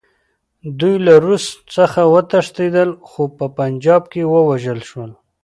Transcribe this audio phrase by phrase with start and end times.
[0.79, 1.45] دوی له روس
[1.75, 5.11] څخه وتښتېدل، خو په پنجاب کې ووژل شول.